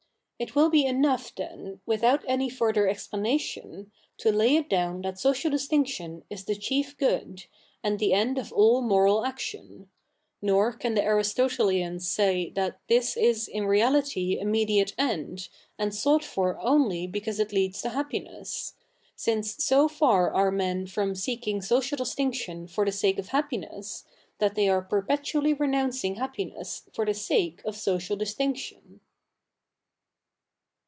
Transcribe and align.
It 0.43 0.55
will 0.55 0.71
be 0.71 0.87
e?iough 0.87 1.35
then, 1.35 1.81
without 1.85 2.23
a?iy 2.23 2.51
further 2.51 2.85
expla7iation, 2.87 3.91
to 4.17 4.31
lay 4.31 4.55
it 4.55 4.71
dow?i 4.71 4.99
that 5.03 5.19
social 5.19 5.51
disti?ictio7i 5.51 6.23
is 6.31 6.45
the 6.45 6.55
chief 6.55 6.97
good, 6.97 7.45
and 7.83 7.99
the 7.99 8.09
e7id 8.09 8.39
of 8.39 8.51
all 8.51 8.81
77ioral 8.81 9.27
action: 9.27 9.91
nor 10.41 10.73
can 10.73 10.95
the 10.95 11.01
CH. 11.01 11.03
i] 11.03 11.05
THE 11.05 11.05
NEW 11.05 11.15
REPUBLIC 11.15 11.37
117 11.61 11.95
Aristotelians 11.95 12.07
say 12.09 12.49
that 12.55 12.79
this 12.87 13.15
is 13.15 13.49
i?t 13.53 13.61
reality 13.61 14.39
a 14.39 14.43
jnediate 14.43 14.93
end, 14.97 15.47
a?id 15.77 15.93
sought 15.93 16.23
for 16.23 16.57
o)dy 16.59 17.05
because 17.05 17.39
it 17.39 17.53
leads 17.53 17.79
to 17.83 17.89
happiness; 17.89 18.73
since 19.15 19.63
so 19.63 19.87
far 19.87 20.33
are 20.33 20.51
??ien 20.51 20.89
from 20.89 21.13
seeking 21.13 21.61
social 21.61 21.97
distinction 21.99 22.65
for 22.65 22.83
the 22.83 22.91
sake 22.91 23.19
of 23.19 23.27
happiness, 23.27 24.05
that 24.39 24.55
they 24.55 24.67
are 24.67 24.81
perpetually 24.81 25.53
renou7icing 25.53 26.17
happiness 26.17 26.81
for 26.95 27.05
the 27.05 27.13
sake 27.13 27.61
of 27.63 27.75
social 27.75 28.15
distinction. 28.15 29.01